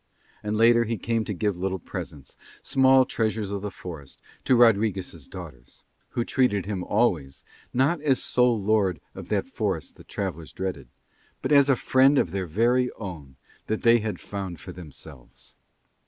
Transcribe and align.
And 0.41 0.57
later 0.57 0.85
he 0.85 0.97
came 0.97 1.25
to 1.25 1.31
give 1.35 1.59
little 1.59 1.77
presents, 1.77 2.35
small 2.63 3.05
treasures 3.05 3.51
of 3.51 3.61
the 3.61 3.69
forest, 3.69 4.19
to 4.45 4.55
Rodriguez' 4.55 5.27
daughters; 5.27 5.83
who 6.17 6.25
treated 6.25 6.65
him 6.65 6.83
always, 6.83 7.43
not 7.71 8.01
as 8.01 8.19
sole 8.19 8.59
lord 8.59 8.99
of 9.13 9.27
that 9.27 9.45
forest 9.47 9.97
that 9.97 10.07
travellers 10.07 10.53
dreaded, 10.53 10.87
but 11.43 11.51
as 11.51 11.69
a 11.69 11.75
friend 11.75 12.17
of 12.17 12.31
their 12.31 12.47
very 12.47 12.89
own 12.93 13.35
that 13.67 13.83
they 13.83 13.99
had 13.99 14.19
found 14.19 14.59
for 14.59 14.71
themselves. 14.71 15.53